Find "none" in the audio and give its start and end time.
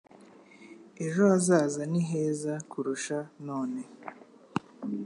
3.47-3.81